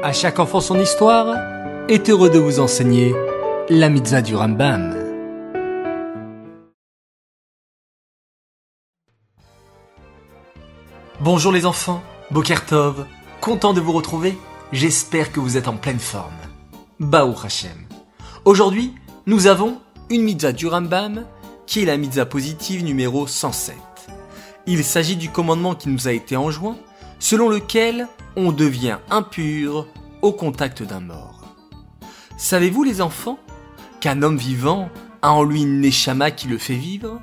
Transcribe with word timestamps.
À 0.00 0.12
chaque 0.12 0.38
enfant 0.38 0.60
son 0.60 0.78
histoire 0.78 1.34
est 1.88 2.08
heureux 2.08 2.30
de 2.30 2.38
vous 2.38 2.60
enseigner 2.60 3.16
la 3.68 3.88
mitzvah 3.88 4.22
du 4.22 4.36
Rambam. 4.36 4.94
Bonjour 11.20 11.50
les 11.50 11.66
enfants, 11.66 12.00
Bokertov, 12.30 13.06
content 13.40 13.72
de 13.72 13.80
vous 13.80 13.90
retrouver, 13.90 14.38
j'espère 14.70 15.32
que 15.32 15.40
vous 15.40 15.56
êtes 15.56 15.66
en 15.66 15.76
pleine 15.76 15.98
forme. 15.98 16.38
Baou 17.00 17.34
Hashem. 17.42 17.88
Aujourd'hui, 18.44 18.94
nous 19.26 19.48
avons 19.48 19.78
une 20.10 20.22
mitzvah 20.22 20.52
du 20.52 20.68
Rambam 20.68 21.24
qui 21.66 21.82
est 21.82 21.86
la 21.86 21.96
mitzvah 21.96 22.24
positive 22.26 22.84
numéro 22.84 23.26
107. 23.26 23.74
Il 24.66 24.84
s'agit 24.84 25.16
du 25.16 25.30
commandement 25.30 25.74
qui 25.74 25.88
nous 25.88 26.06
a 26.06 26.12
été 26.12 26.36
enjoint, 26.36 26.76
selon 27.18 27.48
lequel 27.48 28.08
on 28.36 28.52
devient 28.52 28.98
impur 29.10 29.86
au 30.22 30.32
contact 30.32 30.82
d'un 30.82 31.00
mort. 31.00 31.56
Savez-vous 32.36 32.84
les 32.84 33.00
enfants 33.00 33.38
qu'un 34.00 34.22
homme 34.22 34.36
vivant 34.36 34.90
a 35.22 35.32
en 35.32 35.42
lui 35.42 35.62
une 35.62 35.80
neshama 35.80 36.30
qui 36.30 36.48
le 36.48 36.58
fait 36.58 36.76
vivre? 36.76 37.20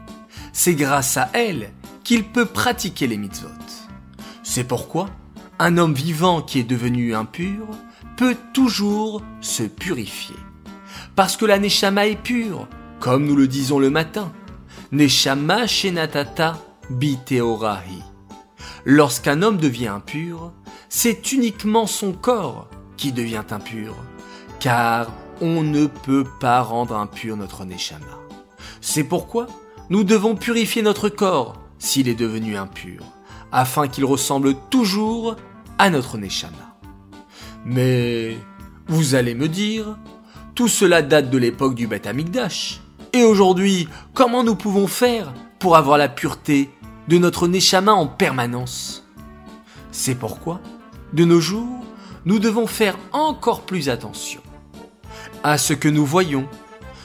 C'est 0.53 0.75
grâce 0.75 1.17
à 1.17 1.29
elle 1.33 1.71
qu'il 2.03 2.25
peut 2.25 2.45
pratiquer 2.45 3.07
les 3.07 3.17
mitzvot. 3.17 3.49
C'est 4.43 4.65
pourquoi 4.65 5.09
un 5.59 5.77
homme 5.77 5.93
vivant 5.93 6.41
qui 6.41 6.59
est 6.59 6.63
devenu 6.63 7.15
impur 7.15 7.67
peut 8.17 8.35
toujours 8.53 9.21
se 9.41 9.63
purifier. 9.63 10.35
Parce 11.15 11.37
que 11.37 11.45
la 11.45 11.59
neshama 11.59 12.07
est 12.07 12.21
pure, 12.21 12.67
comme 12.99 13.25
nous 13.25 13.35
le 13.35 13.47
disons 13.47 13.79
le 13.79 13.89
matin. 13.89 14.31
Neshama 14.91 15.67
shenatata 15.67 16.59
biteorahi. 16.89 18.14
Lorsqu'un 18.85 19.41
homme 19.41 19.57
devient 19.57 19.87
impur, 19.87 20.53
c'est 20.89 21.31
uniquement 21.31 21.87
son 21.87 22.13
corps 22.13 22.69
qui 22.97 23.11
devient 23.11 23.43
impur, 23.49 23.95
car 24.59 25.11
on 25.41 25.63
ne 25.63 25.87
peut 25.87 26.25
pas 26.39 26.61
rendre 26.61 26.95
impur 26.95 27.35
notre 27.35 27.65
Neshama. 27.65 28.05
C'est 28.81 29.03
pourquoi 29.03 29.47
nous 29.89 30.03
devons 30.03 30.35
purifier 30.35 30.83
notre 30.83 31.09
corps 31.09 31.55
s'il 31.79 32.07
est 32.07 32.15
devenu 32.15 32.57
impur, 32.57 33.01
afin 33.51 33.87
qu'il 33.87 34.05
ressemble 34.05 34.53
toujours 34.69 35.35
à 35.79 35.89
notre 35.89 36.19
Neshama. 36.19 36.77
Mais 37.65 38.37
vous 38.87 39.15
allez 39.15 39.33
me 39.33 39.47
dire, 39.47 39.97
tout 40.53 40.67
cela 40.67 41.01
date 41.01 41.31
de 41.31 41.39
l'époque 41.39 41.73
du 41.73 41.87
Beth 41.87 42.05
Amikdash. 42.05 42.81
Et 43.13 43.23
aujourd'hui, 43.23 43.87
comment 44.13 44.43
nous 44.43 44.55
pouvons 44.55 44.87
faire 44.87 45.33
pour 45.57 45.75
avoir 45.75 45.97
la 45.97 46.07
pureté 46.07 46.69
de 47.07 47.17
notre 47.17 47.47
Neshama 47.47 47.93
en 47.93 48.07
permanence 48.07 49.03
C'est 49.91 50.15
pourquoi, 50.15 50.59
de 51.13 51.25
nos 51.25 51.39
jours, 51.39 51.83
nous 52.25 52.39
devons 52.39 52.67
faire 52.67 52.97
encore 53.11 53.61
plus 53.61 53.89
attention 53.89 54.41
à 55.43 55.57
ce 55.57 55.73
que 55.73 55.87
nous 55.87 56.05
voyons, 56.05 56.47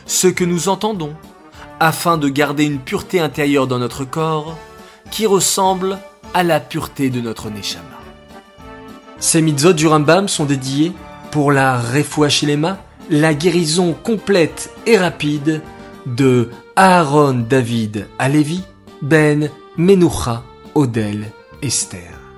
ce 0.07 0.27
que 0.27 0.45
nous 0.45 0.69
entendons, 0.69 1.15
afin 1.79 2.19
de 2.19 2.29
garder 2.29 2.65
une 2.65 2.79
pureté 2.79 3.21
intérieure 3.21 3.67
dans 3.67 3.79
notre 3.79 4.05
corps 4.05 4.57
qui 5.11 5.27
ressemble 5.27 5.99
à 6.35 6.43
la 6.43 6.61
pureté 6.61 7.11
de 7.11 7.21
notre 7.21 7.51
Neshama. 7.51 7.85
Ces 9.19 9.43
mitzvot 9.43 9.75
du 9.75 9.87
Rambam 9.87 10.29
sont 10.29 10.47
dédiés 10.47 10.93
pour 11.31 11.53
la 11.53 11.79
Refuachilema, 11.79 12.79
la 13.11 13.35
guérison 13.35 13.93
complète 13.93 14.73
et 14.87 14.97
rapide 14.97 15.63
de 16.07 16.51
Aaron 16.77 17.45
David 17.49 18.09
Alevi, 18.19 18.63
Ben 19.03 19.51
Menucha 19.81 20.43
Odel 20.75 21.33
Esther. 21.63 22.30